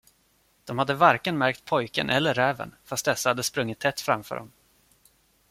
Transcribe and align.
De 0.65 0.79
hade 0.79 0.93
varken 0.93 1.37
märkt 1.37 1.65
pojken 1.65 2.09
eller 2.09 2.33
räven, 2.33 2.75
fast 2.83 3.05
dessa 3.05 3.29
hade 3.29 3.43
sprungit 3.43 3.79
tätt 3.79 4.01
framför 4.01 4.35
dem. 4.35 4.51